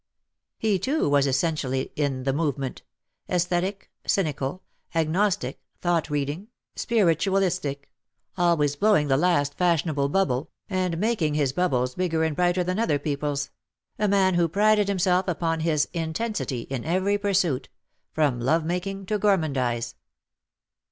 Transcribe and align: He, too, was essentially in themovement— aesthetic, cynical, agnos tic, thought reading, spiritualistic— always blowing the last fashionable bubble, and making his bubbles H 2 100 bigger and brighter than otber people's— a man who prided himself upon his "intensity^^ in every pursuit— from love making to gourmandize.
He, 0.57 0.79
too, 0.79 1.07
was 1.07 1.27
essentially 1.27 1.91
in 1.95 2.23
themovement— 2.25 2.81
aesthetic, 3.29 3.91
cynical, 4.07 4.63
agnos 4.95 5.37
tic, 5.39 5.59
thought 5.79 6.09
reading, 6.09 6.47
spiritualistic— 6.75 7.87
always 8.35 8.75
blowing 8.75 9.09
the 9.09 9.15
last 9.15 9.53
fashionable 9.59 10.09
bubble, 10.09 10.49
and 10.67 10.97
making 10.97 11.35
his 11.35 11.53
bubbles 11.53 11.91
H 11.91 11.95
2 11.97 11.97
100 11.97 11.97
bigger 12.09 12.23
and 12.23 12.35
brighter 12.35 12.63
than 12.63 12.77
otber 12.79 13.03
people's— 13.03 13.51
a 13.99 14.07
man 14.07 14.33
who 14.33 14.47
prided 14.47 14.87
himself 14.87 15.27
upon 15.27 15.59
his 15.59 15.87
"intensity^^ 15.93 16.65
in 16.69 16.83
every 16.83 17.19
pursuit— 17.19 17.69
from 18.15 18.39
love 18.39 18.65
making 18.65 19.05
to 19.05 19.19
gourmandize. 19.19 19.93